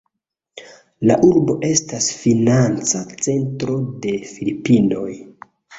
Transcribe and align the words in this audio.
La 1.09 1.17
urbo 1.27 1.57
estas 1.69 2.09
financa 2.23 3.05
centro 3.29 3.81
de 4.07 4.19
Filipinoj. 4.35 5.11